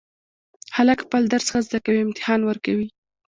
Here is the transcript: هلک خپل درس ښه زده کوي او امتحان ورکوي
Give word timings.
هلک 0.75 0.99
خپل 1.05 1.21
درس 1.33 1.45
ښه 1.51 1.59
زده 1.67 1.79
کوي 1.85 1.99
او 1.99 2.05
امتحان 2.07 2.41
ورکوي 2.45 2.87